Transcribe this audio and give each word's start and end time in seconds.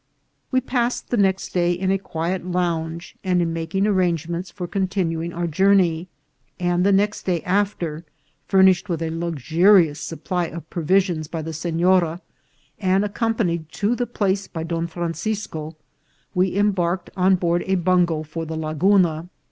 We 0.49 0.61
passed 0.61 1.11
the 1.11 1.15
next 1.17 1.53
day 1.53 1.73
in 1.73 1.91
a 1.91 1.99
quiet 1.99 2.43
lounge 2.43 3.15
and 3.23 3.39
in 3.39 3.49
A 3.49 3.53
BUNGO. 3.53 3.53
381 3.53 3.53
making 3.53 3.87
arrangements 4.25 4.49
for 4.49 4.67
continuing 4.67 5.31
our 5.31 5.45
journey, 5.45 6.07
and 6.59 6.83
the 6.83 6.91
next 6.91 7.21
day 7.27 7.43
after, 7.43 8.03
furnished 8.47 8.89
with 8.89 9.03
a 9.03 9.11
luxurious 9.11 9.99
supply 9.99 10.45
of 10.47 10.67
provisions 10.71 11.27
by 11.27 11.43
the 11.43 11.53
senora, 11.53 12.19
and 12.79 13.05
accompanied 13.05 13.71
to 13.73 13.95
the 13.95 14.07
place 14.07 14.47
by 14.47 14.63
Don 14.63 14.87
Francisco, 14.87 15.75
we 16.33 16.57
embarked 16.57 17.11
on 17.15 17.35
board 17.35 17.61
a 17.67 17.75
bungo 17.75 18.23
for 18.23 18.43
the 18.47 18.57
Laguna. 18.57 19.29